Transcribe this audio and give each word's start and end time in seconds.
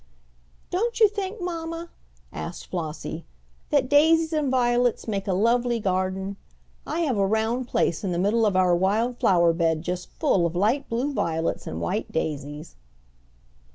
"Don't 0.71 0.99
you 0.99 1.07
think, 1.07 1.39
mamma," 1.39 1.91
asked 2.33 2.65
Flossie, 2.71 3.23
"that 3.69 3.87
daisies 3.87 4.33
and 4.33 4.49
violets 4.49 5.07
make 5.07 5.27
a 5.27 5.33
lovely 5.33 5.79
garden? 5.79 6.37
I 6.87 7.01
have 7.01 7.19
a 7.19 7.27
round 7.27 7.67
place 7.67 8.03
in 8.03 8.11
the 8.11 8.17
middle 8.17 8.47
of 8.47 8.55
our 8.55 8.75
wild 8.75 9.19
flower 9.19 9.53
bed 9.53 9.83
just 9.83 10.09
full 10.19 10.47
of 10.47 10.55
light 10.55 10.89
blue 10.89 11.13
violets 11.13 11.67
and 11.67 11.79
white 11.79 12.11
daisies." 12.11 12.75